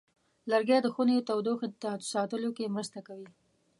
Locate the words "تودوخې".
1.27-1.69